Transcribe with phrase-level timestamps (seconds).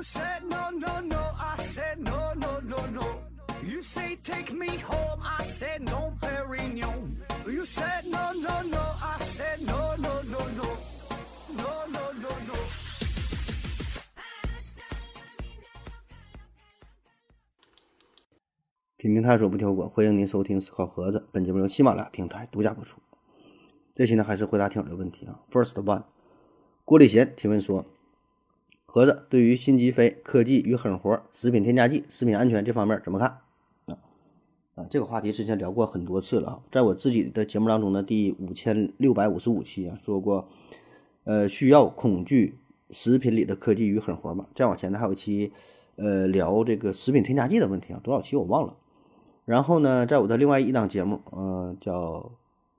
[0.00, 3.18] You said no, no, no, I said no, no, no, no.
[3.62, 7.18] You say take me home, I said no, Perignon.
[7.44, 10.64] You said no, no, no, I said no, no, no, no.
[11.54, 12.54] No, no, no, no.
[18.96, 21.28] 拼命探索不挑过，欢迎您收听思考盒子。
[21.30, 23.02] 本节目由喜马拉雅平台独家播出。
[23.92, 25.40] 这期呢，还是回答听友的问题啊。
[25.50, 26.04] First one，
[26.86, 27.84] 郭立贤提问说：
[28.92, 33.28] 盒子对于心肌肥、科技与狠活、食品添加剂、食品安全这方面怎么看？
[33.86, 33.94] 啊
[34.74, 40.48] 啊，这个话题之前聊过很多次了啊，在我自己的节目当中呢，第五千六百五十五期啊说过，
[41.22, 42.58] 呃，需要恐惧
[42.90, 44.46] 食品里的科技与狠活嘛。
[44.56, 45.52] 再往前呢，还有一期
[45.94, 48.76] 呃聊这个食品添加剂的问题啊，多少期我忘了。
[49.44, 52.32] 然后呢，在我的另外一档节目，呃，叫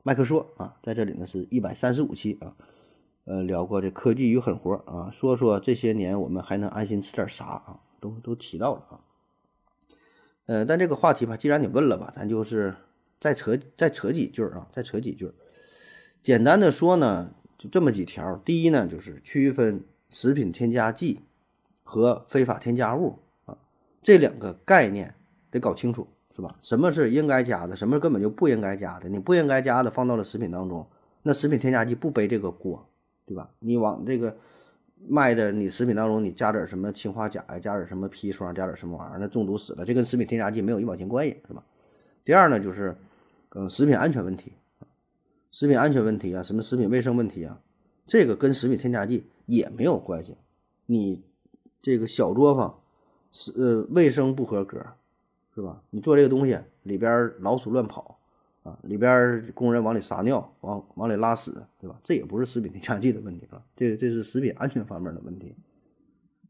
[0.03, 2.53] 麦克说啊，在这里呢是一百三十五期啊，
[3.25, 8.99] 呃，聊过这科技与狠活啊，说说这些年我们还能安心吃点啥啊，都都提到了啊。
[10.47, 12.75] 呃，但这个话题吧，既然你问了吧，咱就是
[13.19, 15.31] 再扯再扯几句啊，再扯几句。
[16.21, 18.35] 简单的说呢，就这么几条。
[18.37, 21.21] 第一呢，就是区分食品添加剂
[21.83, 23.57] 和非法添加物啊，
[24.01, 25.15] 这两个概念
[25.49, 26.07] 得搞清楚。
[26.33, 26.55] 是吧？
[26.61, 29.09] 什么是应该加的，什么根本就不应该加的？
[29.09, 30.87] 你不应该加的放到了食品当中，
[31.23, 32.87] 那食品添加剂不背这个锅，
[33.31, 33.49] 对吧？
[33.59, 34.35] 你往这个
[35.07, 41.63] 卖的你食品当中，你加点什么氰化钾呀，加点什么砒霜，加点什么玩意儿，那中毒死了，这跟食品添加剂没有一毛钱关系，是吧？
[42.25, 42.97] 第二呢，就是
[43.51, 44.53] 嗯，食品安全问题
[45.51, 47.61] 食品安全问题啊，什么食品卫生问题啊，
[48.05, 50.35] 这个跟食品添加剂也没有关系。
[50.85, 51.23] 你
[51.81, 52.79] 这个小作坊
[53.31, 54.85] 是呃卫生不合格。
[55.53, 55.81] 是吧？
[55.89, 58.17] 你做这个东西里边老鼠乱跑
[58.63, 61.99] 啊，里边工人往里撒尿，往往里拉屎，对吧？
[62.03, 65.55] 这也不是食品添加剂的问题啊，这这是食品安全方面的问题。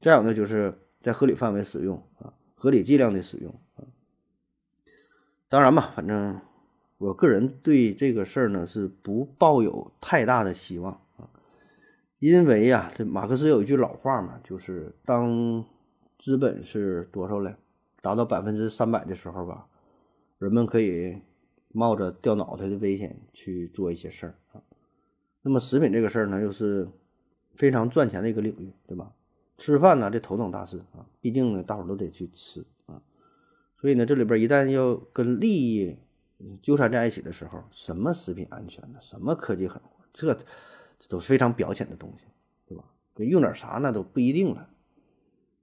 [0.02, 3.86] 再有呢，就是在合理范围使用啊，合理剂量的使用啊。
[5.48, 6.42] 当然吧，反正
[6.98, 11.30] 我个人对这个事儿呢是不抱有太大的希望啊，
[12.20, 15.64] 因为呀，这马克思有一句老话嘛，就是当
[16.18, 17.56] 资本是多少嘞？
[18.02, 19.68] 达到百分之三百的时候吧，
[20.40, 21.22] 人们可以
[21.74, 24.62] 冒着掉脑袋的危险去做一些事儿啊。
[25.42, 26.88] 那么食品这个事儿呢，又是
[27.56, 29.14] 非常赚钱的一个领域，对吧？
[29.58, 33.02] 吃饭呢，这头等大事啊，毕竟呢，大伙儿都得去吃啊。
[33.80, 35.98] 所以呢，这里边一旦要跟利益
[36.62, 39.00] 纠缠在一起的时候，什么食品安全呢？
[39.02, 42.26] 什么科技狠活，这这都是非常表浅的东西，
[42.68, 42.86] 对吧？
[43.18, 44.68] 用点啥那都不一定了。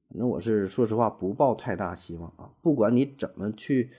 [0.09, 2.51] 反正我是说实话，不抱太大希望啊。
[2.63, 3.91] 不管你怎么去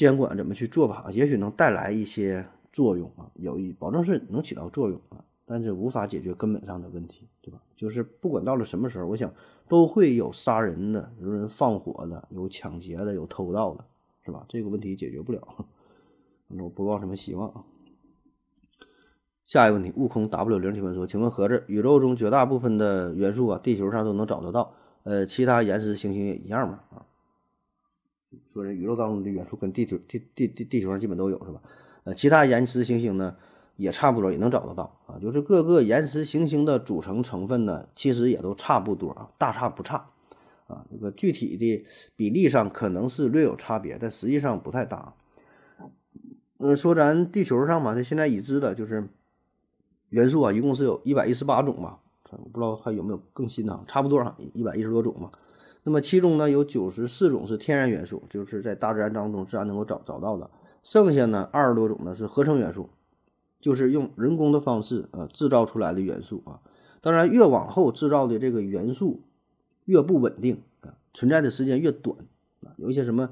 [0.00, 7.60] 监管，怎么去做吧，也许能带来一些作用啊，有一保证是能起到作用啊，但是无法解决根本上的问题，对吧？
[7.76, 9.30] 就是不管到了什么时候，我想
[9.68, 13.84] 都会有杀人的，有人放火的，有抢劫的，有偷盗的，
[14.24, 14.46] 是吧？
[14.48, 15.46] 这个问题解决不了，
[16.48, 17.62] 反正我不抱什么希望啊。
[19.44, 24.72] 下一个问题，悟空 W 零提问说：“请问盒子，宇宙中绝大部分的元素啊，地球上都能找得到？
[25.02, 27.04] 呃，其他岩石行星也一样吗？”啊，
[28.46, 31.60] 说这宇宙当中的元素跟地球地地地地球上基本都有是吧？
[32.04, 33.36] 呃，其他岩石行星呢
[33.76, 35.18] 也差不多，也能找得到啊。
[35.18, 40.10] 就是各个岩石行星的组成成分呢，其实也都差不多啊，大差不差
[40.66, 40.86] 啊。
[40.90, 41.84] 这个具体的
[42.16, 45.14] 比例上可能是略有差别，但实际上不太大。
[46.58, 49.08] 嗯，说咱地球上嘛，这现在已知的就是。
[50.10, 52.00] 元素啊，一共是有一百一十八种吧，
[52.32, 55.30] 我不知道还有没有更新的，差不多哈，一百一十多种嘛。
[55.82, 60.50] 那么其中呢，有九十四种是天然元素，就是在大自然当中自然能够找找到的。
[60.82, 62.90] 剩下呢，二十多种呢是合成元素，
[63.60, 66.60] 就是用人工的方式啊制造出来的元素啊。
[67.00, 69.22] 当然，越往后制造的这个元素
[69.84, 72.16] 越不稳定啊，存在的时间越短
[72.64, 72.72] 啊。
[72.76, 73.30] 有一些什么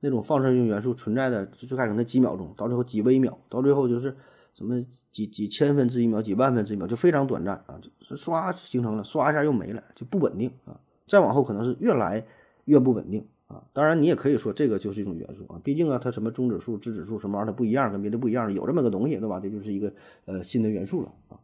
[0.00, 4.16] 那种放射性元素存在的最开始那几秒钟，到最后几微秒，到最后就是。
[4.54, 4.78] 什么
[5.10, 10.78] 几几千分之一秒、几万分之一秒就非常短暂啊，就唰形成了，唰一下又没了，就不稳定啊。
[11.06, 12.24] 再往后可能是越来
[12.64, 13.64] 越不稳定啊。
[13.72, 19.40] 当然你也可以说这个就是一种元素啊，毕竟啊它什么中指数、质子数什么玩意儿它不一样，跟别的不一样，有这么个东西对吧？
[19.40, 19.92] 这就是一个
[20.24, 21.40] 呃新的元素了啊。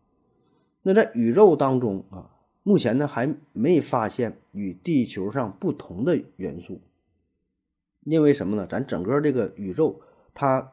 [0.82, 2.30] 那在宇宙当中啊，
[2.62, 6.80] 目前呢还没发现与地球上不同的元素，
[8.04, 8.66] 因为什么呢？
[8.70, 10.00] 咱整个这个宇宙
[10.34, 10.72] 它。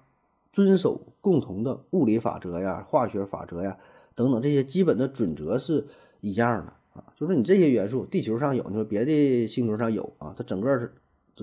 [0.56, 3.78] 遵守共同的物理法则呀、化学法则呀
[4.16, 5.86] 等等这些基本的准则是
[6.22, 7.14] 一样的啊。
[7.16, 10.92] 就是你这些元素，地球上有，你说别的星球上有啊，它整个是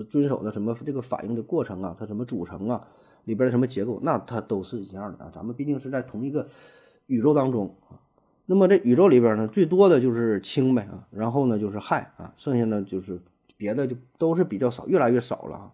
[0.09, 2.87] 遵守的什么这个反应的过程啊，它什么组成啊，
[3.23, 5.31] 里边的什么结构，那它都是一样的啊。
[5.33, 6.45] 咱们毕竟是在同一个
[7.05, 8.01] 宇宙当中啊，
[8.47, 13.21] 那么这宇宙里边呢，最多的就是氢呗啊，然后呢就是氦啊，剩下呢就是
[13.55, 15.71] 别的就都是比较少，越来越少了啊。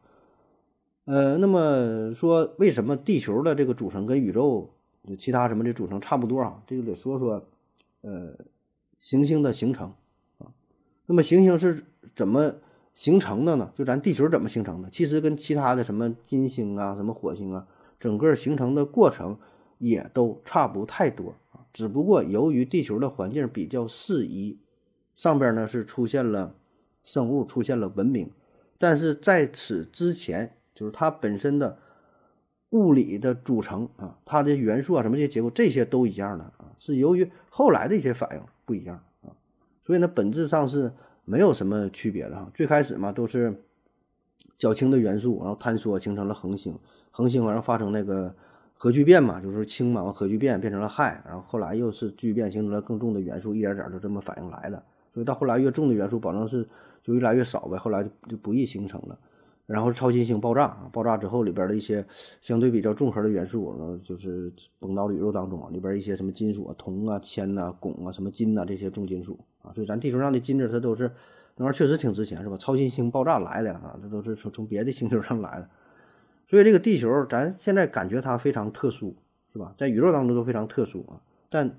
[1.05, 4.69] 呃，那么说为什么地球的这个组成跟宇宙
[5.17, 6.61] 其他什么的组成差不多啊？
[6.67, 7.47] 这就得说说
[8.01, 8.35] 呃
[8.99, 9.95] 行星的形成
[10.37, 10.53] 啊。
[11.07, 11.83] 那么行星是
[12.15, 12.57] 怎么
[12.93, 13.71] 形成的呢？
[13.75, 14.89] 就咱地球怎么形成的？
[14.91, 17.65] 其实跟其他的什么金星啊、什么火星啊，
[17.99, 19.39] 整个形成的过程
[19.77, 21.65] 也都差不太多啊。
[21.71, 24.59] 只不过由于地球的环境比较适宜，
[25.15, 26.55] 上边呢是出现了
[27.03, 28.29] 生物，出现了文明，
[28.77, 31.77] 但是在此之前，就是它本身的
[32.71, 39.33] 物理的组成啊，它的元素啊，什么这些结构，这些都一样的啊，是由于后来的一些反应不一样啊，
[39.81, 40.93] 所以呢，本质上是
[41.25, 42.51] 没有什么区别的哈。
[42.53, 43.63] 最开始嘛，都是
[44.59, 46.77] 较轻的元素，然后坍缩形成了恒星，
[47.09, 48.35] 恒星完了发生那个。
[48.81, 54.81] 核聚变嘛，就是氢嘛，核聚变变成了氦，然后后来又是聚变形成了更重的元素，一点点就这么反应来的。
[55.13, 56.65] 所以到后来越重的元素，保证是
[57.03, 59.19] 就越来越少呗，后来就就不易形成了。
[59.71, 62.03] 然后超新星爆炸，爆炸之后里边的一些
[62.41, 71.11] 相对比较重核的元素，然后就是崩到宇宙当中啊，里边一些什么金属啊，铜啊、铅呐、汞啊、什么金呐这些重金属啊，所以咱地球上的金子它都是
[71.55, 72.57] 那玩意儿确实挺值钱是吧？
[72.57, 75.69] 超新星爆炸来的啊，这都是从从别的星球上来的。
[76.47, 79.15] 所以这个地球，咱现在感觉它非常特殊，
[79.53, 79.75] 是吧？
[79.77, 81.77] 在宇宙当中都非常特殊啊，但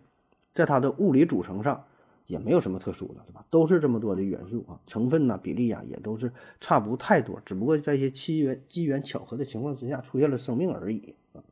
[0.55, 1.85] 在它的物理组成上
[2.31, 3.45] 也没有什么特殊的，对吧？
[3.51, 11.43] 都是这么多的元素啊，成分呐、比例呀，也都是差不太多，只不过在一些机缘、机缘巧合的情况之下出现了生命而已啊。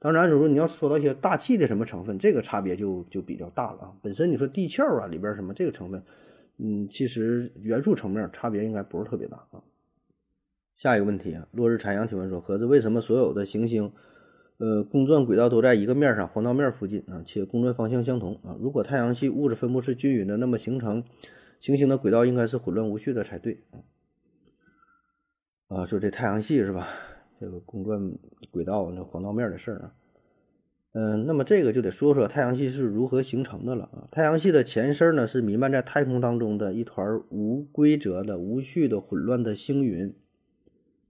[0.00, 3.92] 当然，就是说你要说到一些大气的什么成分，这个差别就就比较大了啊。
[4.02, 6.02] 本身你说地壳啊里边什么这个成分，
[6.58, 9.62] 嗯，其实元素层面差别应该不是特别大啊。
[10.76, 13.92] 下一个问题啊，落日残阳提问说：盒子为什么所有的行星，
[14.58, 18.56] 呃，公转轨道都在一个面上，黄道面附近啊，且公转方向相同啊？
[18.60, 21.02] 如果太阳系物质分布是均匀的，那么形成
[21.58, 23.82] 行星的轨道应该是混乱无序的才对啊。
[25.68, 26.88] 啊，说这太阳系是吧？
[27.40, 28.12] 这个公转
[28.52, 29.94] 轨道那黄道面的事儿啊。
[30.92, 34.06] 嗯，那么这个就得说说太阳系是如何形成的了啊。
[34.12, 40.14] 太阳系的前身呢是弥漫在太空当中的一团无规则的、无序的、混乱的星云。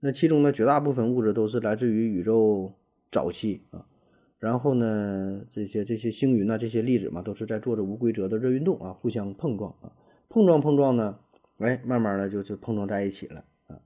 [0.01, 2.73] 那其中呢，绝大部分物质都是来自于宇宙
[3.11, 3.87] 早期啊，
[4.39, 9.91] 然后呢，这些这些星云呐，这些粒子嘛，都是在做着无规则的热运动啊，互相碰撞啊，
[10.27, 11.17] 碰撞碰撞呢，
[11.59, 13.79] 哎，慢慢的就就碰撞在一起了啊，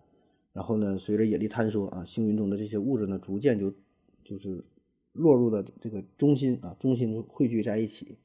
[0.54, 3.71] 然后呢，随着引力坍缩啊，星云中的这些物质呢，逐渐就
[4.24, 4.63] 就是
[5.13, 8.18] 落入了这个中心啊，中心汇聚在一起，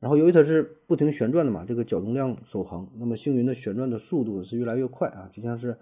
[0.00, 5.76] 然后由于它是不停旋转的嘛，这个角动量守恒，那么星云的旋转的速度是越来越快啊，就像是。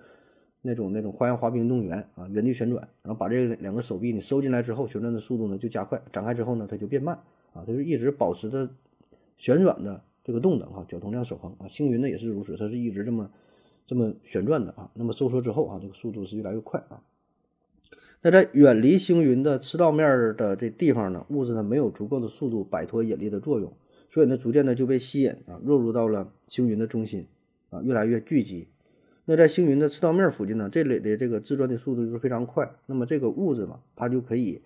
[0.62, 7.14] 那种那种花样滑冰运动员啊，原地旋转，然后把这两个手臂你收进来之后，旋转的速度呢就加快，展开之后呢它就变慢
[7.52, 8.70] 啊，它就一直保持着
[9.36, 11.66] 旋转的这个动能哈，角动量守恒啊。
[11.66, 13.30] 星云呢也是如此，它是一直这么
[13.86, 14.88] 这么旋转的啊。
[14.94, 17.02] 那么收缩之后啊，这个速度是越来越快啊。
[18.22, 20.06] 那在远离星云的赤道面
[20.36, 23.72] 的这地方呢，物质呢没有足够的速度摆脱引力的作用，
[24.08, 27.26] 所以呢逐渐的就被吸引啊，落入到了星云的中心
[27.70, 28.68] 啊，越来越聚集。
[29.24, 32.68] 那在星云的赤道面附近呢，这里的这个自转的速度就是非常快。
[32.86, 34.60] 那么这个物质嘛，它就可以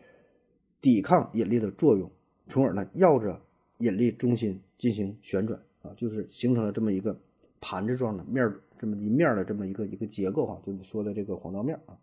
[0.80, 2.10] 抵抗引力的作用，
[2.48, 3.38] 从而呢绕着
[3.78, 7.14] 引力中心进行旋转啊，就是形成了这么一个
[7.60, 11.98] 盘子状的面这么一面的这么一个一个结构哈，就是说的这个黄道面啊。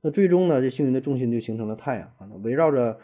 [0.00, 2.96] 那最终呢，这星云的中心就形成了太阳啊，围绕着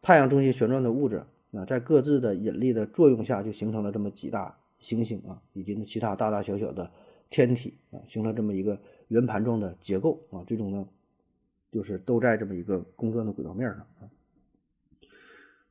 [0.00, 6.90] 太阳中心旋转的物质啊，在各自的引力的作用下，就形成了这么几大行星啊，以及其他大大小小的。
[7.30, 10.86] 天体啊，形成这么一个圆盘状的结构啊，最终呢，
[11.70, 14.08] 就是都在这么一个公转的轨道面上啊。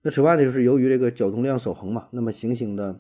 [0.02, 3.00] 那此外呢，就是由于这个角动量守恒嘛，那么行星的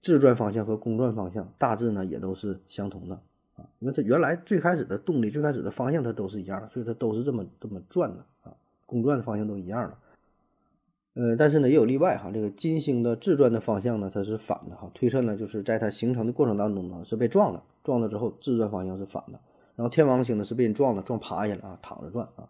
[0.00, 3.16] 自转方向和公转方向大致呢也都是相同的
[3.56, 8.54] 啊，因为它原来最开始的动力、最开始的方向它都是一样的，所以它都是这么这么转的啊，
[8.86, 9.98] 公转的方向都一样的。
[11.18, 12.30] 呃，但是呢，也有例外哈。
[12.32, 14.88] 这个金星的自转的方向呢，它是反的哈。
[14.94, 19.40] 推测呢，就是在它形成的过程当中呢，是被撞了，撞了之后自转方向是反的。
[19.74, 22.48] 然后天王星呢是被人撞了，撞趴下了啊，躺着转啊。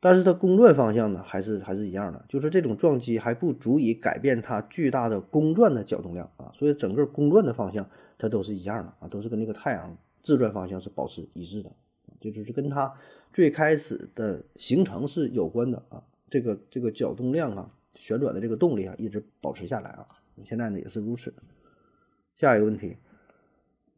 [0.00, 6.50] 但是它公转方向呢，还是还是一样的，就是这种撞击还不足以改变它巨大的公转的角动量啊。
[6.54, 7.86] 所以整个公转的方向
[8.16, 11.70] 它都是一样的啊，都是跟那个太阳自转方向是保持一致的，
[12.18, 12.90] 这就是跟它
[13.30, 16.02] 最开始的形成是有关的啊。
[16.28, 20.06] 这个这个角动量啊，旋转的这个动力啊，一直保持下来啊。
[20.40, 21.32] 现在呢也是如此。
[22.34, 22.96] 下一个问题，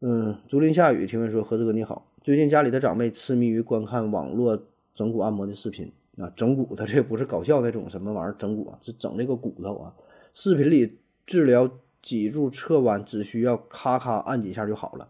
[0.01, 9.95] 嗯，竹林下雨提问说：何志哥你好，最近家里的长辈痴迷于观看网络整骨按摩的视频啊，整骨他这不是搞笑那种什么玩意儿整骨啊，是整这个骨头啊。
[10.35, 11.67] 视频里治疗
[12.03, 15.09] 脊柱侧弯只需要咔咔按几下就好了，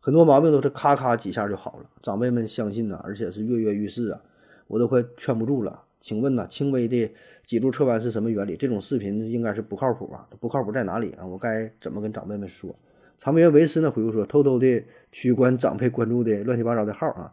[0.00, 1.88] 很多毛病都是咔咔几下就好了。
[2.02, 4.20] 长辈们相信呢，而且是跃跃欲试啊，
[4.66, 5.83] 我都快劝不住了。
[6.04, 7.10] 请问呢，轻微的
[7.46, 8.58] 脊柱侧弯是什么原理？
[8.58, 11.24] 这种视频应该是不靠谱啊，不靠谱在哪里啊？
[11.24, 12.78] 我该怎么跟长辈们说？
[13.16, 17.32] 长辈维斯呢回复说，偷偷的取关长辈关注的乱七八糟的号啊。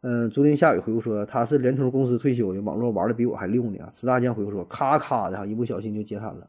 [0.00, 3.90] 嗯，竹林下雨回复说他是联通公司退休的，网络玩的比我还溜呢啊。
[3.92, 6.48] 石大江回复说，咔咔的哈，一不小心就截瘫了。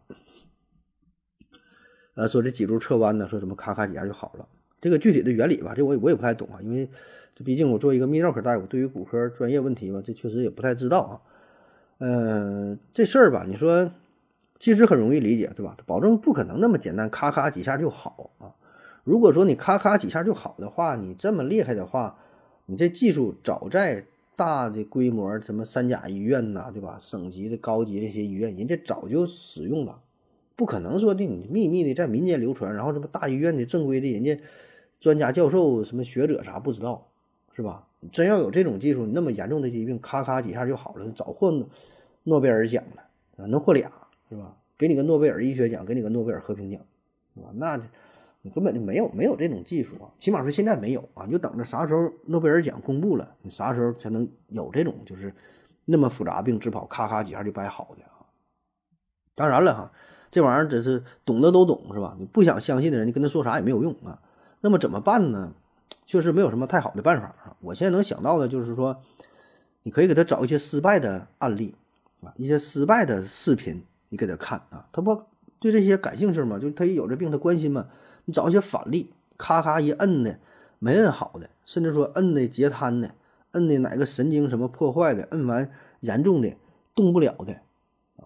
[2.16, 4.48] 呃，说这脊柱侧弯呢，说什么咔咔几下就好了。
[4.80, 6.89] 这个具体的原理吧，这我我也不太懂啊，因为
[7.36, 11.20] 这毕竟我作为一个泌尿科大夫，对于骨科专业问题吧，这确实也不太知道啊。
[12.00, 13.91] 嗯，这事儿吧，你说
[14.58, 15.75] 其实很容易理解，对吧？
[15.86, 18.56] 保证不可能那么简单，咔咔几下就好啊。
[19.03, 22.18] 如果说你咔咔几下就好的话，你这么厉害的话，
[22.68, 24.06] 你这技术早在
[24.38, 26.98] 大的规模什么三甲医院呐，对吧？
[27.01, 30.00] 省级的高级这些医院，人家早就使用了，
[30.56, 34.39] 不可能说的你秘密的在民间流传，然后什么大医院的正规的人家
[35.01, 37.08] 专家教授什么学者啥不知道，
[37.51, 37.88] 是吧？
[38.12, 41.51] 真要有这种技术，你那么严重的疾病，咔咔几下就好了，早获
[42.24, 43.91] 诺贝尔奖了啊，能获俩
[44.29, 44.56] 是吧？
[44.77, 46.79] 给你个诺贝尔医学奖，给你个诺贝尔和平奖，
[47.36, 47.50] 是吧？
[47.56, 47.77] 那
[48.41, 55.34] 你根本就没有没有这种技术啊，起码说现在没有啊，你就等着啥时候诺贝尔奖公布了，你啥时候才能有这种就是
[55.84, 58.24] 那么复杂病治跑，咔咔几下就掰好的啊？
[59.36, 59.91] 当然了哈，
[60.32, 62.15] 这玩意儿真是懂的都懂是吧？
[62.18, 64.22] 你不想相信的人，你跟他说啥也没有用啊。
[64.62, 65.53] 那么怎么办呢？
[66.06, 67.49] 确实没有什么太好的办法！
[67.62, 69.01] 我现在能想到的就是说，
[69.84, 71.75] 你可以给他找一些失败的案例
[72.22, 75.24] 啊，一些失败的视频，你给他看啊，他不
[75.60, 76.58] 对这些感兴趣吗？
[76.58, 77.88] 就他一有这病，他关心吗？
[78.25, 80.39] 你找一些反例，咔咔一摁的
[80.80, 83.13] 没摁好的，甚至说摁的截瘫的，
[83.51, 86.56] 摁的哪个神经什么破坏的，摁完严重的
[86.96, 87.62] 动不了的，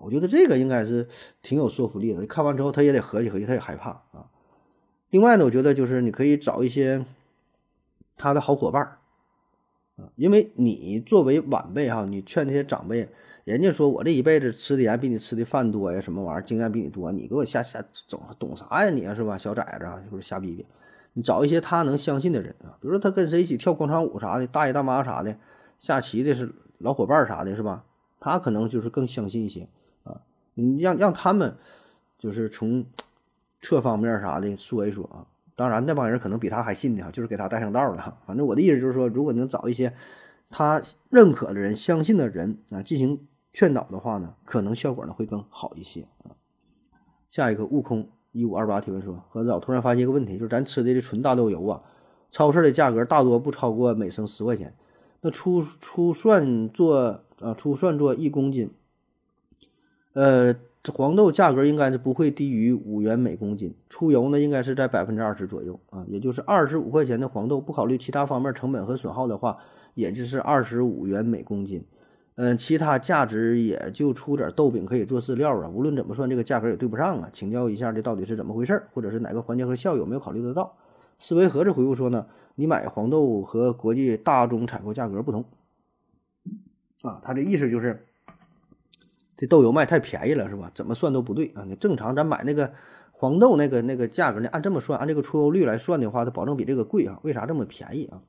[0.01, 1.07] 我觉得这个应该是
[1.41, 2.25] 挺有说服力的。
[2.27, 4.29] 看完之后他也得合计合计，他也害怕啊。
[5.09, 7.05] 另外呢，我觉得就是你可以找一些。
[8.15, 8.99] 他的好伙伴儿
[9.95, 13.09] 啊，因为你作为晚辈哈，你劝那些长辈，
[13.43, 20.65] 人家说我这一辈子吃的盐比你吃的饭多呀，什么玩意儿经验比你多，你给我瞎瞎整懂啥呀你是吧，小崽子啊，就是瞎逼逼，
[21.13, 25.37] 你找一些他能相信的人啊，比如说他跟谁一起跳广场舞啥的，大爷大妈啥的，
[25.77, 27.85] 下棋的是老伙伴啥的，是吧？
[28.19, 29.69] 他可能就是更相信一些
[30.03, 30.21] 啊，
[30.55, 31.55] 你让让他们
[32.17, 32.85] 就是从
[33.61, 35.27] 侧方面啥的说一说啊。
[35.55, 38.17] 当然，那帮人可能比他还信呢，就是给他带上道了。
[38.25, 39.93] 反正我的意思就是说，如果能找一些
[40.49, 40.81] 他
[41.11, 46.33] 认可的人、相信的人啊，进行劝导的话呢，可能效果呢会更好一些啊。
[47.29, 51.83] 下一个悟空一五二八提问说：何子早突然发现一个问题，就是咱吃的这纯大豆油啊，
[52.31, 54.75] 超市的价格大多不超过每升十块钱，
[55.21, 58.71] 那初初算做啊，初算做一公斤，
[60.13, 60.55] 呃。
[60.83, 69.57] 这黄豆价格应该是不会低于五元每公斤，出油呢应该是在百分之二十左右啊，也就是二十五块钱的黄豆，不考虑其他方面成本和损耗的话，
[69.93, 71.85] 也就是二十五元每公斤。
[72.35, 75.69] 嗯，其他价值也就出点豆饼可以做饲料啊。
[75.69, 77.29] 无论怎么算，这个价格也对不上啊。
[77.31, 78.83] 请教一下，这到底是怎么回事？
[78.91, 80.75] 或者是哪个环节和效益有没有考虑得到？
[81.17, 85.45] 思维盒子回复说呢，你买黄豆和国际大宗采购价格不同
[87.03, 88.05] 啊，他的意思就是。
[89.35, 90.71] 这豆油卖太便宜了，是吧？
[90.75, 91.63] 怎么算都不对啊！
[91.67, 92.71] 你正常咱买那个
[93.11, 94.49] 黄豆那个那个价格呢？
[94.49, 97.19] 按这么算，按这个出油率来算的话，它保证比这个贵啊。
[97.23, 98.21] 为啥这么便宜啊？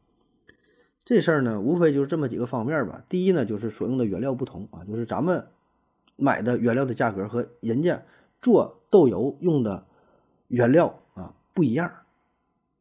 [1.04, 3.04] 这事儿呢，无非就是这么几个方面吧。
[3.08, 5.46] 第一呢，就是所用的原料不同啊，就是咱们
[6.16, 8.02] 买的原料的价格和人家
[8.40, 9.84] 做豆油用的
[10.49, 11.92] 原料啊不一样，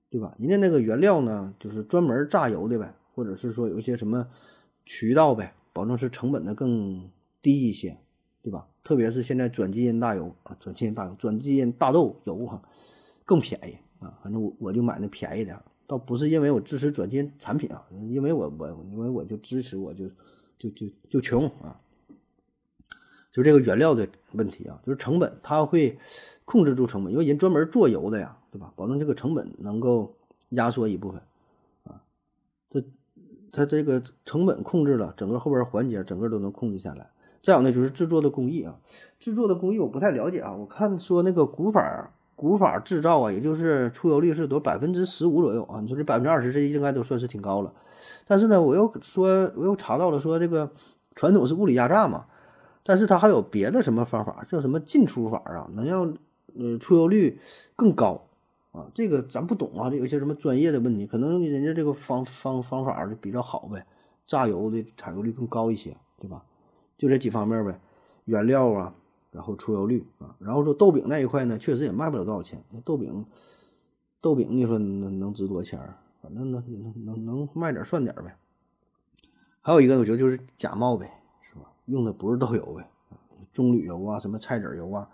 [0.10, 0.34] 对吧？
[0.40, 4.28] 人家那个原料呢，就是专门榨油的呗，或者是说有一些什么
[4.86, 7.10] 渠道呗，保证是成本的更
[7.42, 7.98] 低一些。
[8.44, 8.68] 对吧？
[8.84, 12.62] 特别是现在转基因大油啊，转基因大油、转基因大豆油哈，
[13.24, 14.20] 更便宜啊。
[14.22, 20.10] 反正我我就买那便宜的，倒不是因为我支持转基因产品啊，因为我我因为我就支持我就
[20.60, 21.80] 就就就穷啊。
[23.32, 25.98] 就这个原料的问题啊，就是成本，它会
[26.46, 28.74] 控制住成本，因为人专门做油的呀，对吧？
[28.76, 30.16] 保证这个成本能够
[30.50, 31.22] 压缩一部分
[31.86, 32.04] 啊。
[32.70, 32.84] 它
[33.54, 37.10] 它这个成本控制了，整个后边环节整个都能控制下来。
[37.44, 38.80] 再有呢，就是制作的工艺啊，
[39.20, 40.56] 制作的工艺我不太了解啊。
[40.56, 45.82] 我看说那个古法古法制造啊，也就是出油率是多百分之十五左右啊。
[45.82, 47.74] 你说这百分之二十，这应该都算是挺高了。
[48.26, 50.72] 但是呢，我又说我又查到了说这个
[51.16, 52.28] 传统是物理压榨嘛，
[52.82, 56.18] 但是它还有别的什么方法，叫什么进出法啊，能让
[56.58, 57.38] 呃出油率
[57.76, 58.26] 更高
[58.72, 58.88] 啊。
[58.94, 63.86] 这个咱不懂啊，这有些什么专业的问题，可能人家这个方方方法就比较好呗，
[64.26, 66.42] 榨油的产油率更高一些，对吧？
[66.98, 67.80] 就这几方面呗，
[68.26, 68.96] 原料啊，
[69.32, 72.64] 然后出油率啊，然后说豆饼那一块呢，确实也卖不了多少钱。
[72.72, 73.26] 那豆饼，
[74.22, 75.80] 豆饼你说能能值多少钱？
[76.22, 78.38] 反正能能能能卖点算点呗。
[79.62, 81.72] 还有一个我觉得就是假冒呗，是吧？
[81.86, 82.88] 用的不是豆油呗，
[83.52, 85.10] 棕榈油啊，什么菜籽油啊，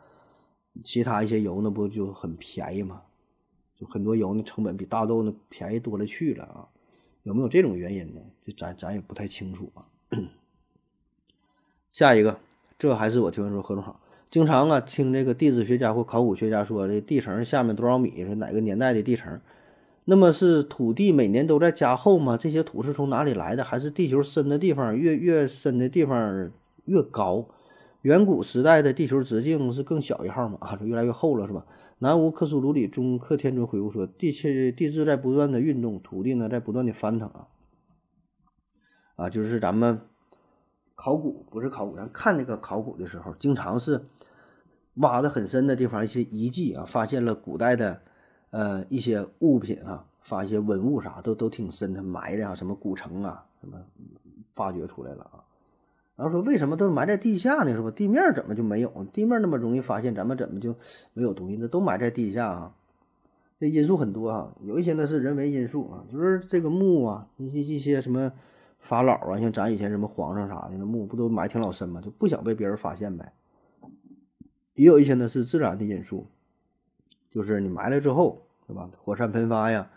[0.84, 3.02] 其他一些油那不就很便宜吗？
[3.76, 6.68] 就很多油那成本比大豆那便宜多了去了啊。
[7.24, 8.22] 有没有这种原因呢？
[8.44, 9.88] 这咱咱也不太清楚啊。
[12.00, 12.40] 下一个，
[12.78, 14.00] 这还是我听闻说何总好，
[14.32, 19.42] 经常啊听这个地质学家或考古学家说，这地层下面多少米是哪个年代的地层？
[20.06, 22.38] 那么是土地每年都在加厚吗？
[22.38, 23.66] 这些土是从哪里来的？
[23.66, 26.50] 还是地球深的地方越越深的地方
[26.86, 27.50] 越高？
[28.04, 30.58] 远古时代的地球直径是更小一号吗？
[30.62, 31.66] 啊，越来越厚了是吧？
[31.98, 37.48] 南无克苏鲁里中克天尊回复说，地气地质在不断的运动，土地呢在不断的翻腾啊。
[39.18, 40.00] 啊，就是咱们
[41.00, 44.04] 考古不是考古，咱看那个考古的时候，经常是
[44.96, 48.02] 挖的很深的地方，一些遗迹啊，发现了古代的
[48.50, 53.78] 呃一些物品啊，发一些文物啥都都挺深，它埋的啊，什么古城啊，什么
[54.54, 55.40] 发掘出来了啊。
[56.18, 57.74] 然后说为什么都埋在地下呢？
[57.74, 57.90] 是吧？
[57.92, 58.92] 地面怎么就没有？
[59.14, 60.76] 地面那么容易发现，咱们怎么就
[61.14, 61.56] 没有东西？
[61.58, 62.76] 那都埋在地下啊？
[63.58, 68.34] 这因素很多啊，有一些呢是人为因素啊，就是这个墓啊，一一些什么。
[68.80, 72.02] 法老啊，像咱以前什么皇上啥的，那墓不都埋挺老深吗？
[72.02, 73.34] 就不想被别人发现呗。
[74.74, 76.28] 也有一些呢是自然的因素，
[77.30, 78.90] 就是你埋了之后，对吧？
[79.04, 79.92] 火山喷发呀，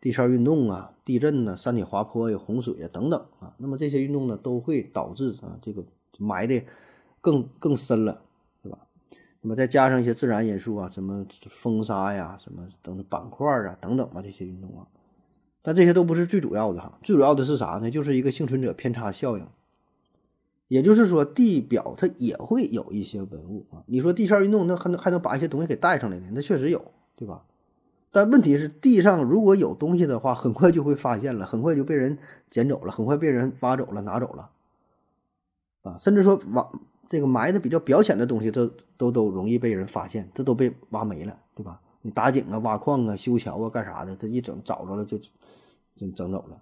[0.00, 3.54] 地壳运动啊，地震呢，山体滑坡呀，洪水呀等等啊。
[3.58, 5.84] 那么这些运动呢，都会导致啊这个
[6.18, 6.64] 埋的
[7.20, 8.22] 更更深了，
[8.62, 8.78] 对吧？
[9.42, 14.86] 那么再加上一些自然因素啊，什么风沙呀，什么等板块啊等等吧，这些运动啊。
[15.66, 17.90] 但这些都不是最主要的哈，最主要的是啥呢？
[17.90, 19.44] 就是一个幸存者偏差效应，
[20.68, 23.82] 也就是说地表它也会有一些文物啊。
[23.86, 26.28] 你说地壳运动，那还能还能把一些东西给带上来呢？
[26.32, 27.42] 那确实有，对吧？
[28.12, 32.16] 但问题是地上如果有东西的话，很快就会发现了，很快就被人
[32.48, 34.50] 捡走了，很快被人挖走了，拿走了
[35.82, 35.96] 啊。
[35.98, 36.70] 甚至说挖
[37.08, 41.80] 这个埋的比较表浅的东西，都都都容易被人发现，这都被挖没了，对吧？
[42.06, 45.18] 你打井啊、挖矿啊、修桥啊、干啥的，他一整找着了就。
[45.98, 46.60] 就整走了，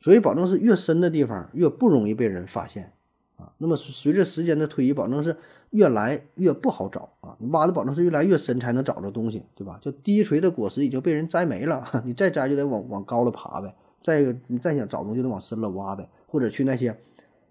[0.00, 2.92] 所以保证是越深的地方越不容易被人发现
[3.36, 3.52] 啊。
[3.58, 5.36] 那么随着时间的推移，保证是
[5.70, 7.36] 越来越不好找啊。
[7.38, 9.78] 你挖的保证是越来越深才能找着东西，对吧？
[9.80, 13.72] 就低垂的果实已经被人摘没了， 你再摘就得往往高了爬呗。
[14.02, 16.98] 再一个，你再想找东西，就得往深了挖呗，或者去那些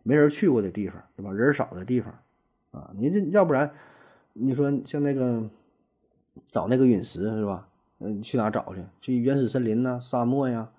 [0.04, 1.32] 没人去过的地方，对吧？
[1.32, 2.14] 人少的地方
[2.72, 2.92] 啊。
[2.98, 3.72] 你这要不然，
[4.34, 5.42] 你说像那个
[6.48, 7.68] 找那个陨石是吧？
[8.00, 8.84] 嗯，去哪找去？
[9.00, 10.70] 去原始森林呐，沙漠呀。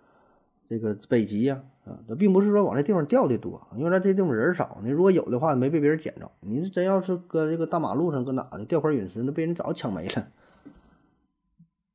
[0.65, 4.79] 这个北极呀，啊，那并不是说往这地方掉的多，因为咱这地方人少。
[4.83, 6.31] 你如果有的话，没被别人捡着。
[6.41, 10.29] 你真要是搁这个大马路上，搁哪的掉块陨石，那被人早抢没了。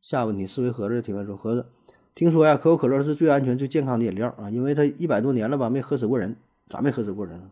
[0.02, 1.66] 下问题，思维盒子提问说：盒子，
[2.14, 6.36] 听说呀，可口可乐是最安全、最健康的饮料啊，因为它一百多年了吧，没喝死过人。
[6.70, 7.50] 咋没喝死过人？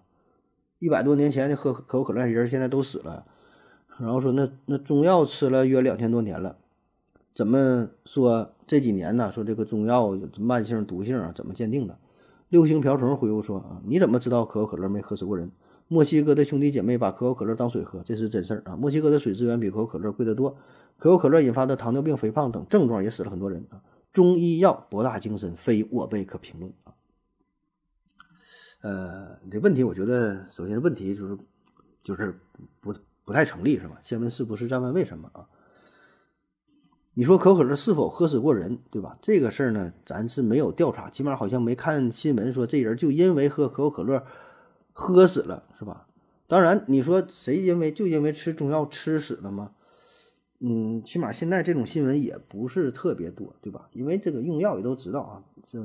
[0.79, 3.25] 一百多年前的喝可口可乐的人现在都死了。
[3.99, 6.58] 然后说那那中药吃了约两千多年了。
[7.34, 9.31] 怎么说这几年呢？
[9.31, 11.97] 说这个中药慢性毒性啊，怎么鉴定的？
[12.49, 15.51] 六星瓢虫回复说啊，你怎么知道可口可乐没喝死过人？
[15.88, 18.75] 墨西哥的兄弟姐妹把可口可乐当水喝，这是真事儿啊！
[18.75, 20.58] 墨西哥的水资源比可口可乐贵得多，
[20.97, 23.84] 可口可乐引发的糖尿病、肥胖等症状也死了很多人啊！
[24.12, 26.93] 中医药博大精深，非我辈可评论啊！
[28.81, 31.38] 呃，这问题我觉得，首先问题就是
[32.03, 32.39] 就是
[32.79, 32.93] 不
[33.25, 33.97] 不太成立是吧？
[34.01, 35.47] 先问是不是，再问为什么啊？
[37.15, 39.17] 你说可口可乐是否喝死过人，对吧？
[39.21, 44.25] 这个事儿呢，咱是没有调查，起码好像没看新闻说这人就因为喝可口可乐
[44.93, 46.07] 喝死了，是吧？
[46.47, 49.71] 当然，你说谁因为就因为吃中药吃死了吗？
[50.59, 53.89] 嗯，起码现在这种新闻也不是特别多，对吧？
[53.93, 55.79] 因为这个用药也都知道啊，这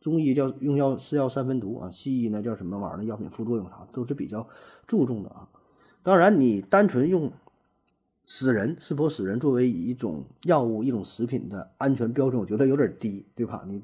[0.00, 4.48] 中医叫用药是药三分毒啊，西医呢叫什么玩意儿的药品副作用啥都是比较
[4.86, 5.48] 注重的啊。
[6.06, 7.32] 当然，你单纯用。
[8.28, 13.62] 死人是否死人作为一种药物、一种食品的安全标准，我觉得有点低，对吧？
[13.68, 13.80] 你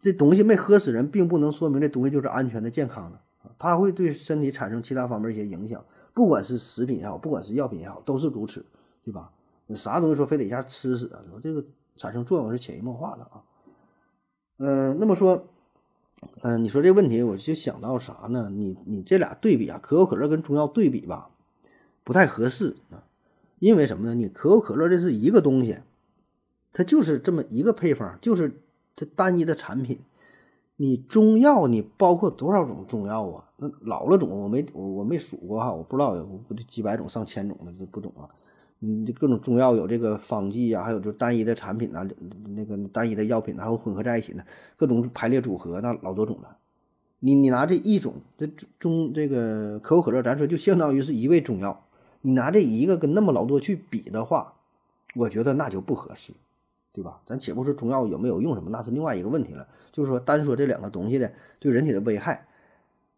[0.00, 3.20] 这东西没喝死人，并不能说明这东西就是安全的、健康的，
[3.58, 5.84] 它会对身体产生其他方面一些影响。
[6.14, 8.64] 不管是食品也好，不管是药品也好，都是如此，
[9.02, 9.32] 对吧？
[9.66, 11.20] 你啥东西说非得一下吃死啊？
[11.42, 11.64] 这个
[11.96, 13.42] 产生作用是潜移默化的啊。
[14.58, 15.48] 嗯，那么说，
[16.42, 18.50] 嗯，你说这问题，我就想到啥呢？
[18.50, 21.30] 你你这俩对比啊，可口可乐跟中药对比吧，
[22.04, 23.04] 不太合适啊。
[23.58, 24.14] 因为什么呢？
[24.14, 25.78] 你可口可乐这是一个东西，
[26.72, 28.60] 它就是这么一个配方，就是
[28.94, 29.98] 它单一的产品。
[30.76, 33.44] 你中药你包括多少种中药啊？
[33.56, 38.30] 那老了种我没我我没数过哈，我不知道有不几百种上千种的这不懂啊。
[38.80, 42.06] 你各种中药有这个方剂啊，还有就单一的产品呐，
[42.54, 44.44] 那个单一的药品，还有混合在一起的
[44.76, 46.56] 各种排列组合，那老多种了。
[47.20, 48.46] 你你拿这一种这
[48.78, 51.84] 中这个可口可乐，咱说就相当于是一味中药。
[52.20, 54.54] 你拿这一个跟那么老多去比的话，
[55.14, 56.32] 我觉得那就不合适，
[56.92, 57.20] 对吧？
[57.24, 59.68] 咱且不说中药有没有用什么，那是另外一个问题了。
[59.92, 62.47] 就是说单说这两个东西的对人体的危害，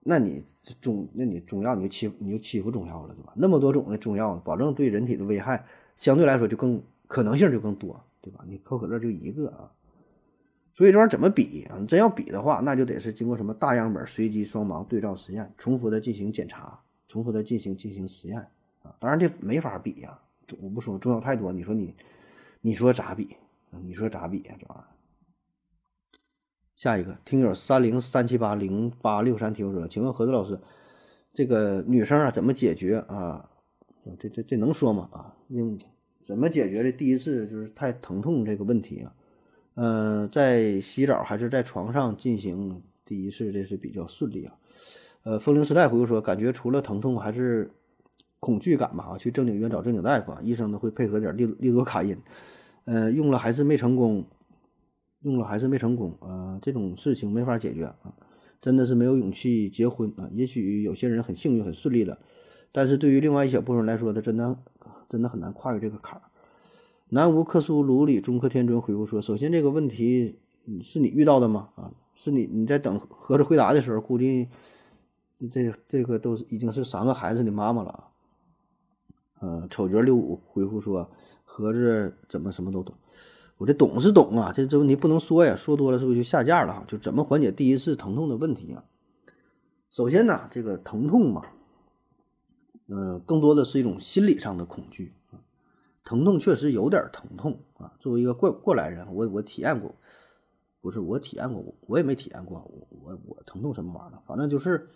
[0.02, 0.42] 那你
[0.80, 3.32] 中那你中药你就欺你就欺负中药了，对吧？
[3.36, 8.42] 那么多种的中药，保证对人体的危害相对来说就更可能性就更多，对吧？
[8.48, 9.70] 你可口可乐就一个啊。
[10.72, 11.76] 所以这玩意儿怎么比啊？
[11.78, 18.38] 你真要比的话，那就得是经过什么大样本随机双盲对照实验，重复的进行检查，重复的进行进行实验
[18.82, 18.94] 啊。
[18.98, 20.18] 当然这没法比呀，
[20.60, 21.94] 我不说中药太多，你说你，
[22.62, 23.36] 你说咋比？
[23.82, 24.54] 你说咋比呀？
[24.58, 24.86] 这玩意儿。
[26.80, 30.58] 下一个听友三零三七八零八六三提问说，请问何子老师，
[31.34, 33.50] 这个女生啊怎么解决啊？
[34.18, 35.06] 这这这能说吗？
[35.12, 35.78] 啊，用
[36.24, 39.12] 怎么解决的第一次就是太疼痛这个问题啊？
[39.74, 44.54] 嗯，在洗澡还是在床上进行第一次，这是比较顺利啊。
[45.24, 47.70] 呃，风铃时代回复说，感觉除了疼痛还是
[48.38, 49.18] 恐惧感吧。
[49.18, 52.16] 去正经医院找正经大夫，医生呢会配合点利利多卡因。
[52.86, 54.24] 呃，用了还是没成功，
[55.22, 56.58] 用了还是没成功啊。
[56.60, 58.14] 这种事情没法解决啊，
[58.60, 60.28] 真的是没有勇气结婚啊。
[60.32, 62.18] 也许有些人很幸运很顺利的，
[62.72, 64.58] 但是对于另外一小部分人来说，他真的
[65.08, 66.22] 真的很难跨越这个坎儿。
[67.10, 70.38] 南无克苏鲁里中科天尊回复说：“首先这个问题
[70.80, 71.70] 是你遇到的吗？
[71.74, 74.48] 啊，是你你在等盒子回答的时候，估计
[75.34, 78.06] 这这这个都已经是三个孩子的妈妈了啊。”
[79.40, 81.10] 呃，丑角六五回复说
[81.44, 82.94] ：“盒子怎么什么都懂？
[83.60, 86.82] 我这懂是懂啊，这这问题不能说呀，说多了是不是就下架了哈？
[86.88, 88.82] 就怎么缓解第一次疼痛的问题啊？
[89.90, 91.42] 首先呢，这个疼痛嘛，
[92.86, 95.12] 呃，更多的是一种心理上的恐惧。”
[96.02, 97.92] 疼痛确实有点疼痛啊！
[98.00, 99.94] 作为一个过过来人，我我体验过，
[100.80, 104.22] 不是我体验过，我我也没体验过，我我我疼痛什么玩意儿？
[104.26, 104.88] 反正就是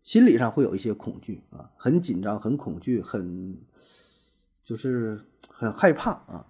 [0.00, 3.58] 心理上会有一些恐惧啊，很紧张，很恐惧，很
[4.64, 5.20] 就是
[5.50, 6.46] 很害怕啊！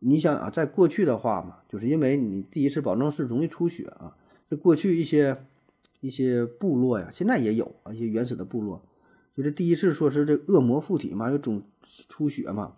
[0.00, 4.16] 你想啊，在过去的话嘛，就是因为你第一次保证是容易出血啊，
[4.48, 5.44] 这过去一些
[6.00, 8.82] 一些部落呀，现在也有啊，一些原始的部落，
[9.32, 12.76] 就是第一次说是这恶魔附体嘛，有种出血嘛。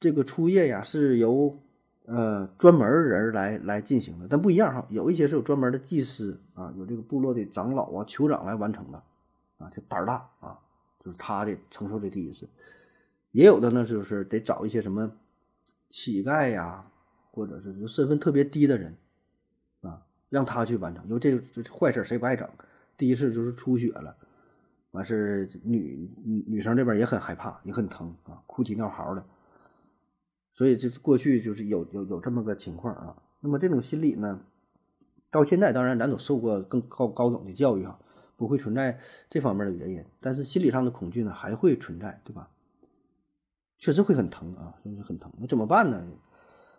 [0.00, 1.58] 这个初夜呀，是由
[2.04, 4.86] 呃专门人来来进行的，但不一样哈。
[4.90, 9.02] 有一些是有专门的祭司啊，有这个部落的长老啊、酋长来完成的
[9.56, 10.58] 啊，就胆儿大啊，
[11.02, 12.48] 就是他的承受这第一次。
[13.32, 15.10] 也有的呢，就是得找一些什么
[15.96, 16.90] 乞丐呀，
[17.30, 18.96] 或者是就身份特别低的人
[19.82, 22.50] 啊，让他去完成，因为这这坏事谁不爱整？
[22.96, 24.16] 第一次就是出血了，
[24.90, 26.10] 完事女
[26.48, 29.24] 女生这边也很害怕，也很疼啊，哭啼尿嚎的。
[30.52, 34.40] 所以就过去就是有有有这么个情况啊，那么这种心理呢，
[35.30, 37.96] 到现在当然咱都受过更高高等的教育哈，
[38.36, 38.98] 不会存在
[39.30, 42.50] 这方面的原因，但是心理上的恐惧呢还会存在，对吧？
[43.84, 46.02] 确实会很疼啊，就是很疼，那怎么办呢？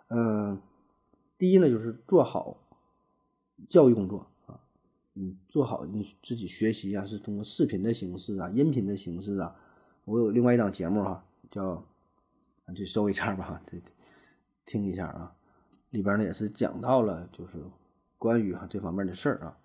[0.08, 0.60] 嗯，
[1.38, 2.58] 第一呢就是做好
[3.70, 4.60] 教育工作啊，
[5.14, 9.56] 嗯，做好你自己学习啊，是通过视频的形式啊、音频的形式啊，
[10.06, 11.86] 我有另外一档节目哈，叫。
[12.76, 13.80] 去搜一下吧，这
[14.66, 15.36] 听一下啊，
[15.92, 17.64] 里边呢也是讲到了，就是
[18.18, 19.56] 关于哈这方面的事儿啊。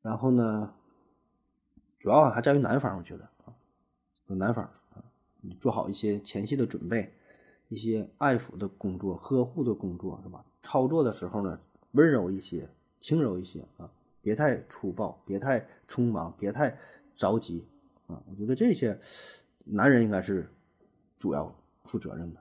[0.00, 0.72] 然后呢，
[1.98, 3.52] 主要还在于男方，我觉得啊，
[4.28, 4.70] 有男方，
[5.42, 7.12] 你做好一些前期的准备，
[7.68, 10.42] 一些爱抚的工作、呵护的工作，是吧？
[10.62, 16.78] 操作的时候呢，温柔一些、轻柔一些啊，别太粗暴，别太匆忙，别太
[17.14, 17.66] 着急
[18.06, 18.22] 啊。
[18.30, 18.98] 我觉得这些
[19.64, 20.50] 男人应该是
[21.18, 21.54] 主要。
[21.84, 22.40] 负责任的。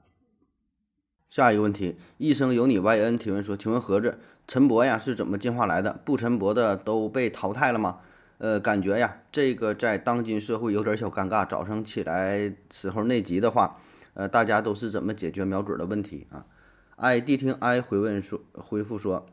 [1.27, 5.99] 下一个问题，一生有你 YN 提问说：“请问盒子，陈博呀是怎么进化来的？
[6.05, 8.01] 不陈博的都被淘汰了吗？”
[8.41, 11.47] 呃，感觉呀，这个在当今社会有点小尴尬。
[11.47, 13.77] 早上起来时候内急的话，
[14.15, 16.47] 呃，大家都是怎么解决瞄准的问题啊
[16.95, 19.27] ？i d 听 i 回问说，回复说：“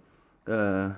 [0.45, 0.95] 呃，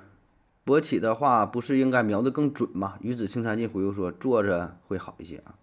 [0.67, 5.55] 勃起的话不是应该瞄的更准吗？”鱼子青山尽回复说：“坐着会好一些啊。”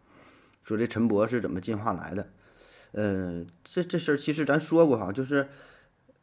[0.64, 2.30] 说这陈博是怎么进化来的？
[2.94, 5.50] 呃，这这事儿其实咱说过哈，就是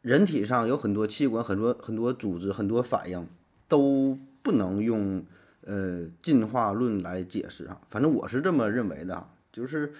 [0.01, 3.27] 人体上有很多器官、很多很多组织、很多反应
[3.67, 5.23] 都不能用
[5.65, 7.81] 呃进化论来解释啊。
[7.89, 9.93] 反正我是这么认为的，就是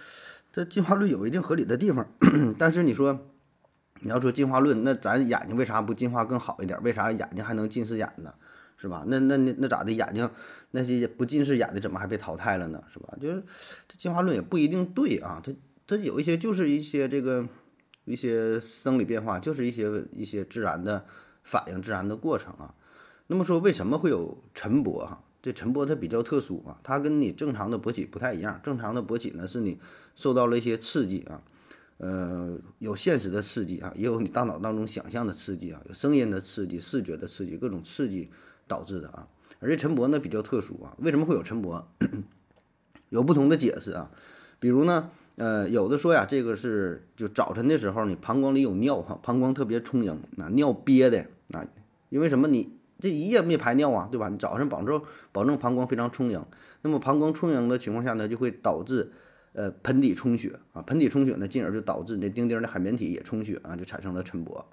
[0.52, 2.08] 这进化论有一定合理的地方，
[2.58, 3.28] 但是你说
[4.02, 6.82] 你要说进化论，那咱眼睛为啥不进化更好一点？
[6.84, 8.34] 为啥眼睛还能近视眼呢？
[8.78, 9.06] 是吧？
[9.08, 9.92] 那那那那咋的？
[9.92, 10.30] 眼睛
[10.72, 12.84] 那些不近视眼的怎么还被淘汰了呢？
[12.92, 13.18] 是吧？
[13.22, 13.42] 就是
[13.88, 15.54] 这进化论也不一定对啊，它
[15.88, 17.48] 它有一些就是一些这个
[18.04, 21.06] 一些生理变化，就是一些一些自然的
[21.44, 22.76] 反应、自然的过程啊。
[23.28, 25.24] 那么说为什么会有晨勃哈？
[25.46, 28.60] 这晨勃它比较特殊啊，它跟你正常的勃起不太一样。
[28.64, 29.78] 正常的勃起呢，是你
[30.16, 31.44] 受到了一些刺激啊。
[32.00, 38.32] 呃，有现实的刺激啊，也有你大脑当中想象的刺激啊，有声音的刺激、视觉的刺激，各种刺激
[38.68, 39.28] 导致的啊。
[39.60, 41.84] 而这晨勃呢比较特殊啊，为什么会有晨勃？
[43.10, 44.10] 有不同的解释啊。
[44.60, 51.68] 比如呢，呃，有的说呀，这个是就早晨的时候，你膀胱里有尿哈，膀胱特别充盈啊，尿憋的啊，
[52.10, 52.48] 因为什么？
[52.48, 54.30] 你这一夜没排尿啊，对吧？
[54.30, 56.44] 你早上保证保证膀胱非常充盈，
[56.82, 59.12] 那么膀胱充盈的情况下呢，就会导致。
[59.58, 64.66] 呃，盆底充血啊，盆底充血呢，进而就导致你的丁丁的海绵体也充血啊，就产生了晨勃。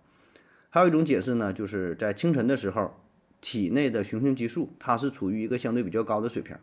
[0.71, 2.93] 还有一种解释呢，就是在清晨的时候，
[3.41, 6.57] 体内的雄性激素它是处于一个相对比较高的水平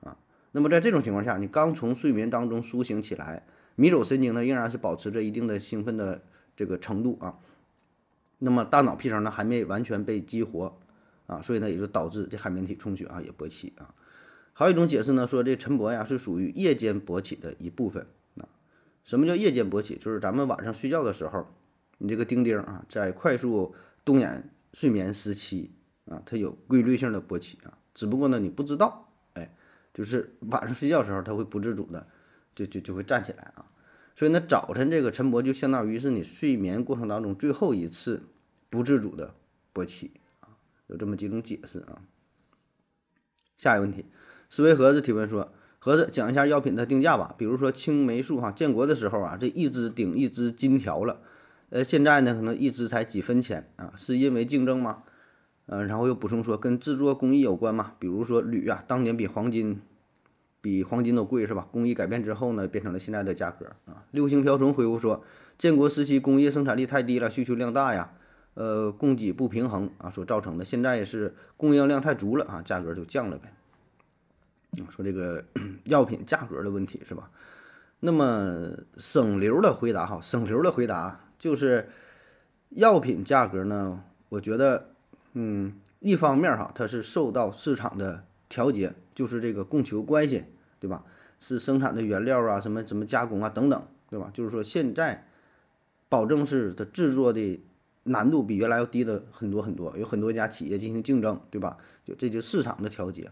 [0.00, 0.16] 啊。
[0.50, 6.22] 那么在这种情况下，你刚从睡眠当中苏醒起来，迷走神经呢仍然是保持着一定的兴奋的
[6.56, 7.38] 这个程度啊。
[8.40, 10.76] 那么大脑皮层呢还没完全被激活
[11.32, 13.94] 啊，所以呢也就导致这海绵体充血啊，也勃起啊。
[14.52, 18.46] 还有一种解释呢，说这晨勃呀是属于夜间勃起的一部分啊。
[19.02, 19.96] 什么叫夜间勃起？
[19.96, 21.46] 就是咱们晚上睡觉的时候，
[21.98, 25.70] 你这个丁丁啊，在快速动眼睡眠时期
[26.04, 27.78] 啊，它有规律性的勃起啊。
[27.94, 29.56] 只不过呢，你不知道，哎，
[29.94, 32.06] 就是晚上睡觉的时候，它会不自主的
[32.54, 33.64] 就就就会站起来啊。
[34.14, 38.22] 所以呢，早晨这个晨勃就相当于是你睡眠过程当中最后一次
[38.68, 39.34] 不自主的
[39.72, 40.10] 勃起。
[40.92, 42.02] 有这么几种解释啊。
[43.56, 44.06] 下一个问题。
[44.48, 45.50] 思维盒子提问说
[45.80, 47.34] ：“盒子讲一下药品的定价吧。
[47.38, 51.22] 比如说青霉素哈，建国的时候啊，这一支顶一支金条了，
[51.70, 55.04] 呃，现在呢可能一支才几分钱啊，是因为竞争吗？
[55.64, 57.94] 呃，然后又补充说跟制作工艺有关吗？
[57.98, 59.80] 比如说铝啊，当年比黄金
[60.60, 61.66] 比黄金都贵是吧？
[61.72, 64.04] 工艺改变之后呢，变成了现在的价格啊。
[64.10, 65.24] 六星瓢虫回复说：
[65.56, 68.12] 建国时期工业生产力太低了，需求量大呀，
[68.54, 70.64] 呃，供给不平衡啊所造成的。
[70.64, 73.52] 现在是供应量太足了啊，价格就降了呗。”
[74.88, 75.44] 说这个
[75.84, 77.30] 药品价格的问题是吧？
[78.00, 81.88] 那么省流的回答哈，省流的回答就是
[82.70, 84.88] 药品价格呢，我觉得，
[85.34, 90.44] 嗯，一方面哈，它是受到市场的调节，就是这个供求关系，
[90.80, 91.04] 对吧？
[91.38, 94.30] 是生产的原料啊，什么什么加工啊等等，对吧？
[94.32, 95.26] 就是说现在
[96.08, 97.60] 保证是它制作的
[98.04, 101.76] 难度比原来要低的很多很多，有很多家企业进行竞争，对吧？
[102.04, 103.30] 就这就市场的调节。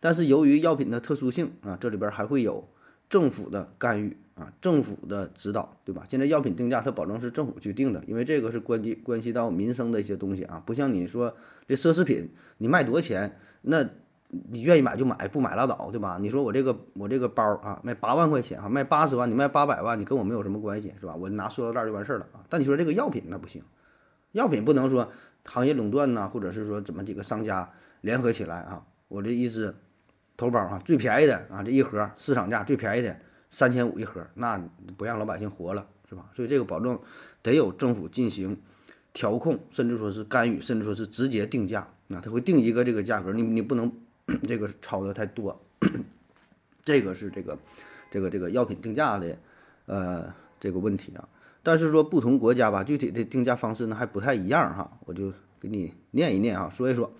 [0.00, 2.68] 但是由于药品的特殊性啊，这里边还会有
[3.08, 6.04] 政府的干预啊，政府的指导，对吧？
[6.08, 11.34] 现在药品定价它保证是政府去定的，因为这个是关系关系到民生的一些东西啊，不像你说
[11.66, 13.82] 这奢侈品，你卖多少钱，那
[14.28, 16.18] 你愿意买就买，不买拉倒，对吧？
[16.20, 21.14] 你说我这个我这个包啊，卖八万块钱啊，卖八十万，你卖八百万，你跟我没有什么关系，是吧？
[21.14, 22.44] 我拿塑料袋就完事儿了啊。
[22.48, 23.62] 但你说这个药品那不行，
[24.32, 25.10] 药品不能说
[25.44, 29.74] 行业垄断呐，或者是说怎么几个商家联合起来啊，我这意思。
[30.38, 33.18] 头孢啊，最便宜的啊，这一盒市场价最便宜的
[33.50, 34.62] 三千五一盒，那
[34.98, 36.28] 不让老百姓活了，是吧？
[36.34, 37.00] 所以这个保证
[37.42, 38.60] 得有政府进行
[39.14, 43.90] 调控，甚至说是干预，甚至说是直接定价啊，他会定一个这个价格，你你不能
[44.46, 45.58] 这个超的太多，
[46.84, 47.58] 这个是这个
[48.10, 49.38] 这个这个药品定价的
[49.86, 51.26] 呃这个问题啊。
[51.66, 57.12] 但是说不同国家吧，具体的定价方式呢还不太一样哈，我就给你念一念啊，说一说。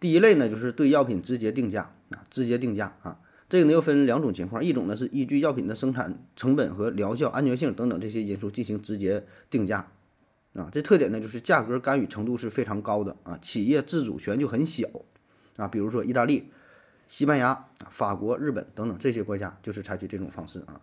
[0.00, 9.86] 第一类呢，就是对药品直接定价啊，直接定价啊，这个呢又分两种情况，一种呢是依据药品的生产成本和疗效、安全性等等这些因素进行直接定价
[10.54, 14.88] 啊，这特点呢就是价格干预程度是非常高的啊，企业自主权就很小
[15.58, 16.50] 啊，比如说意大利、
[17.06, 20.80] 西班牙、法国、日本等等这些国家就是采取这种方式啊。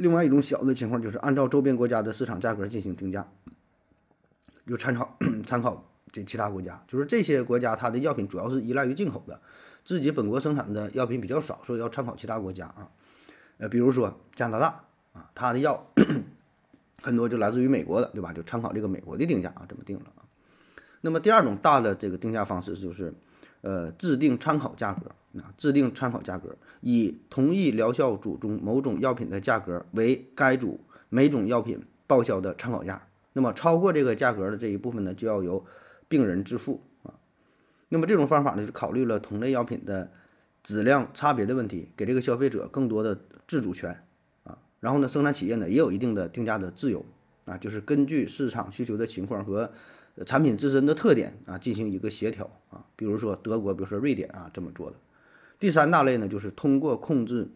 [0.00, 3.28] 另外一种小的情况就是按照周边国家的市场价格进行定价，
[4.66, 5.86] 就参考 参考。
[6.12, 9.40] 这其他国家就是这些国家，它的药品主要是依赖于进口的，
[9.84, 12.90] 自己本国生产的药品比较少，所以要参考其他国家啊。
[13.58, 14.66] 呃，比如说加拿大
[15.12, 15.86] 啊，它的药
[17.00, 18.32] 很多就来自于美国的，对吧？
[18.32, 20.26] 就参考这个美国的定价啊，这么定了啊。
[21.02, 23.14] 那么第二种大的这个定价方式就是，
[23.62, 33.06] 呃，制定参考价格啊，制定参考价格，以同一疗效组中某种药品的价格为该组每种药品报销的参考价。
[33.32, 35.64] 那么超过这个价格的这一部分呢，就要由
[36.08, 37.14] 病人自付啊，
[37.90, 40.10] 那么这种方法呢，是考虑了同类药品的
[40.64, 43.96] 质量差别的问题，给这个消费者更多的自主权
[44.42, 44.58] 啊。
[44.80, 47.04] 然后呢，生产企业呢也有一定的定价的自由
[47.44, 49.70] 啊，就是根据市场需求的情况和
[50.26, 54.96] 产品自身的特点啊进行一个协调啊，比如说德国，比如说瑞典啊这么做的。
[55.58, 57.48] 第三大类呢，就是通过控制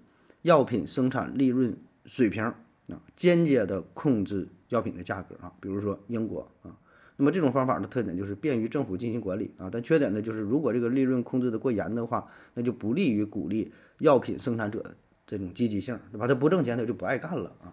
[0.42, 6.76] 药品生产利润水平啊，间接的控制药品的价格啊，比如说英国啊。
[7.16, 16.26] 那么这种方法的特点就是便于政府进行管理啊，但缺点呢就是如果这个利润控制的过严的话，那就不利于鼓励药品生产者的这种积极性，对吧？
[16.26, 17.72] 他不挣钱，他就不爱干了啊。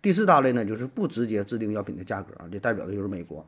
[0.00, 3.46] 第四大类呢，就是不直接制定药品的价格啊，这代表的就是美国。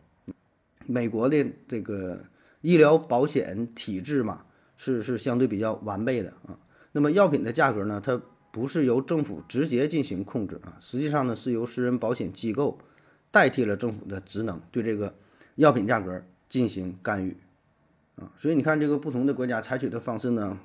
[0.87, 2.25] 美国的这个
[2.61, 4.44] 医疗保险体制嘛，
[4.77, 6.59] 是是相对比较完备的啊。
[6.92, 8.20] 那么药品的价格呢，它
[8.51, 12.79] 不是由政府直接进行控制啊，实际上呢是由私人保险机构。
[13.33, 15.12] 代替了政府的职能，对这个
[15.57, 17.37] 药品价格进行干预，
[18.14, 20.59] 啊，所以你看这个不同的国家采取的方式呢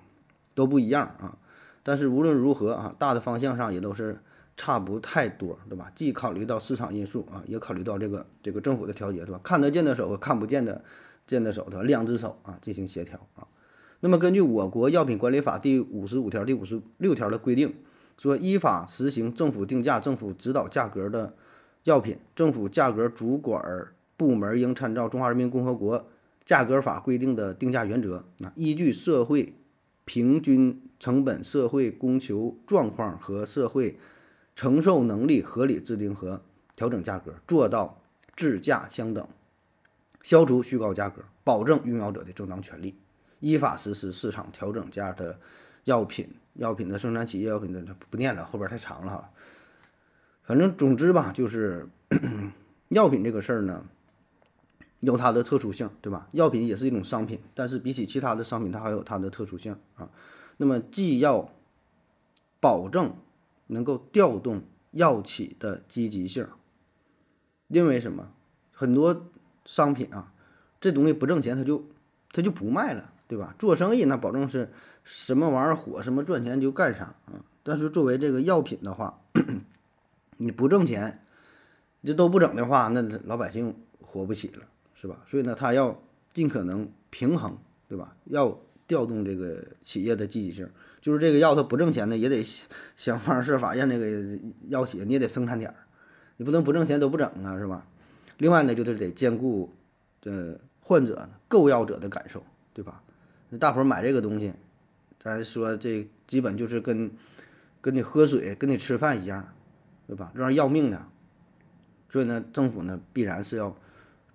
[0.54, 1.38] 都不一样啊，
[1.84, 4.22] 但是无论如何啊，大的方向上也都是
[4.56, 5.92] 差不太多，对吧？
[5.96, 9.40] 既考虑到市场因素啊，也考虑到这个这个政府的调节，对吧？
[9.44, 10.84] 看得见的手和看不见的
[11.26, 11.84] 见的手，对吧？
[11.84, 13.48] 两只手啊进行协调啊。
[14.02, 17.74] 那么根据我国药品管理法第五十五条、第五十六条的规定，
[18.18, 21.36] 说依法实行政府定价、政府指导价格的。
[21.86, 26.06] 药品政府价格主管部门应参照《中华人民共和国
[26.46, 29.56] 价格法》规定的定价原则，啊，依据社会
[30.06, 33.98] 平均成本、社会供求状况和社会
[34.62, 36.40] 承受能力，合理制定和
[36.76, 38.00] 调整价格，做到
[38.36, 39.28] 质价相等，
[40.22, 42.96] 消除虚高价格，保证用药者的正当权利，
[43.40, 45.40] 依法实施市场调整价的
[45.86, 46.30] 药品。
[46.54, 49.32] 药品的生产企业，药品的不念了，后边太长了哈。
[50.44, 51.90] 反正总之吧，就是
[52.90, 53.88] 药品这个事儿呢，
[55.00, 56.30] 有它的特殊性，对吧？
[56.34, 60.12] 药品也是一种商品，但是比起其他的商品，它还有它的特殊性啊。
[60.58, 61.52] 那么既要
[62.60, 63.16] 保证
[63.72, 66.48] 能够调动药企的积极性，
[67.68, 68.34] 因为什么？
[68.72, 69.30] 很多
[69.66, 70.34] 商品啊，
[70.80, 71.88] 这东西不挣钱，它就
[72.32, 73.56] 它就不卖了，对吧？
[73.60, 74.72] 做生意那保证是
[75.04, 77.46] 什么玩意儿火，什么赚钱就干啥啊。
[77.64, 79.22] 但是作为这个药品的话，
[80.38, 81.24] 你不挣钱，
[82.04, 85.24] 这都不整的话，那老百姓活不起了，是吧？
[85.28, 86.02] 所以呢，他要
[86.34, 87.58] 尽可能平衡，
[87.88, 88.18] 对吧？
[88.26, 90.70] 要调动这个企业的积极性，
[91.02, 92.42] 就是这个药它不挣钱呢，也得
[92.96, 95.76] 想方设法让这个药企你也得生产点儿，
[96.38, 97.86] 你不能不挣钱都不整啊，是吧？
[98.38, 99.74] 另外呢，就是得兼顾
[100.22, 103.02] 这患者购药者的感受，对吧？
[103.60, 104.54] 大伙儿买这个东西，
[105.20, 107.12] 咱说这基本就是跟
[107.82, 109.54] 跟你喝水、跟你吃饭一样。
[110.08, 110.30] 对吧？
[110.36, 111.08] 这玩意儿要命的，
[112.10, 113.74] 所以呢，政府呢必然是要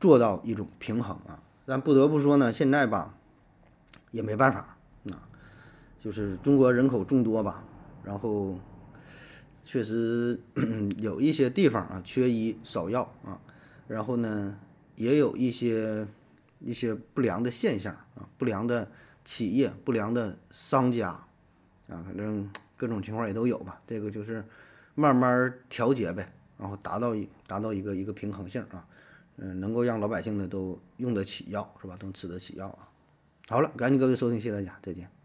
[0.01, 1.43] 做到一种平衡啊。
[1.67, 3.15] 但不得不说呢，现在吧
[4.11, 4.76] 也没办法，
[5.99, 7.65] 就是中国人口众多吧，
[8.05, 8.59] 然后
[9.65, 10.39] 确实
[10.99, 13.41] 有一些地方啊缺医少药啊，
[13.89, 14.59] 然后呢
[14.95, 16.07] 也有一些
[16.61, 18.91] 一些不良的现象啊，不良的
[19.25, 21.11] 企业、不良的商家
[21.89, 23.81] 啊，反正各种情况也都有吧。
[23.87, 24.45] 这个就是。
[24.99, 27.15] 慢慢调节呗，然后达到
[27.47, 28.89] 达到一个一个平衡性啊，
[29.37, 31.95] 嗯，能够让老百姓呢都用得起药是吧？
[32.01, 32.89] 都吃得起药啊。
[33.47, 35.16] 好了，感谢各位收听，谢谢大家，再见。